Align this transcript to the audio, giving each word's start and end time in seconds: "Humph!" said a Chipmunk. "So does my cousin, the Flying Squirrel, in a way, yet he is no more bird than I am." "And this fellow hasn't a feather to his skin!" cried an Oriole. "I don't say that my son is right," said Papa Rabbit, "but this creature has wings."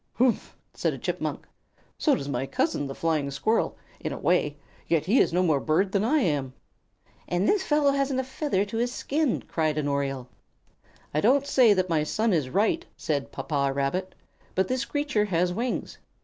"Humph!" 0.15 0.57
said 0.73 0.95
a 0.95 0.97
Chipmunk. 0.97 1.45
"So 1.95 2.15
does 2.15 2.27
my 2.27 2.47
cousin, 2.47 2.87
the 2.87 2.95
Flying 2.95 3.29
Squirrel, 3.29 3.77
in 3.99 4.11
a 4.11 4.17
way, 4.17 4.57
yet 4.87 5.05
he 5.05 5.19
is 5.19 5.31
no 5.31 5.43
more 5.43 5.59
bird 5.59 5.91
than 5.91 6.03
I 6.03 6.17
am." 6.21 6.53
"And 7.27 7.47
this 7.47 7.61
fellow 7.61 7.91
hasn't 7.91 8.19
a 8.19 8.23
feather 8.23 8.65
to 8.65 8.77
his 8.77 8.91
skin!" 8.91 9.43
cried 9.47 9.77
an 9.77 9.87
Oriole. 9.87 10.27
"I 11.13 11.21
don't 11.21 11.45
say 11.45 11.75
that 11.75 11.87
my 11.87 12.01
son 12.03 12.33
is 12.33 12.49
right," 12.49 12.83
said 12.97 13.31
Papa 13.31 13.71
Rabbit, 13.75 14.15
"but 14.55 14.67
this 14.67 14.85
creature 14.85 15.25
has 15.25 15.53
wings." 15.53 15.99